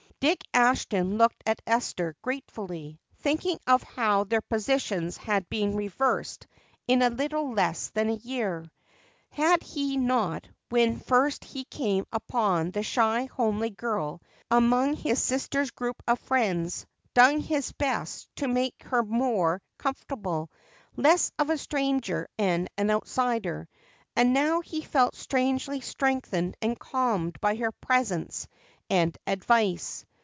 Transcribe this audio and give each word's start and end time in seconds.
Dick 0.21 0.43
Ashton 0.53 1.17
looked 1.17 1.41
at 1.47 1.63
Esther 1.65 2.15
gratefully, 2.21 2.99
thinking 3.21 3.57
of 3.65 3.81
how 3.81 4.23
their 4.23 4.41
positions 4.41 5.17
had 5.17 5.49
been 5.49 5.75
reversed 5.75 6.45
in 6.87 7.01
a 7.01 7.09
little 7.09 7.53
less 7.53 7.87
than 7.89 8.07
a 8.07 8.13
year. 8.17 8.69
Had 9.31 9.63
he 9.63 9.97
not, 9.97 10.47
when 10.69 10.99
first 10.99 11.43
he 11.43 11.63
came 11.65 12.05
upon 12.13 12.69
the 12.69 12.83
shy, 12.83 13.25
homely 13.25 13.71
girl 13.71 14.21
among 14.51 14.95
his 14.95 15.19
sister's 15.19 15.71
group 15.71 16.03
of 16.07 16.19
friends, 16.19 16.85
done 17.15 17.39
his 17.39 17.71
best 17.71 18.29
to 18.35 18.47
make 18.47 18.83
her 18.83 19.01
more 19.01 19.59
comfortable, 19.79 20.51
less 20.95 21.31
of 21.39 21.49
a 21.49 21.57
stranger 21.57 22.27
and 22.37 22.69
an 22.77 22.91
outsider, 22.91 23.67
and 24.15 24.33
now 24.35 24.59
he 24.61 24.81
felt 24.83 25.15
strangely 25.15 25.81
strengthened 25.81 26.55
and 26.61 26.77
calmed 26.77 27.41
by 27.41 27.55
her 27.55 27.71
presence 27.71 28.47
and 28.87 29.17
advice. 29.25 30.05